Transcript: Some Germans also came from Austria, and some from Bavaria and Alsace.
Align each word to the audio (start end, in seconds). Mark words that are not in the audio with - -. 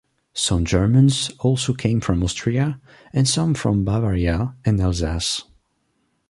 Some 0.33 0.65
Germans 0.65 1.29
also 1.41 1.75
came 1.75 2.01
from 2.01 2.23
Austria, 2.23 2.81
and 3.13 3.29
some 3.29 3.53
from 3.53 3.85
Bavaria 3.85 4.55
and 4.65 4.81
Alsace. 4.81 5.43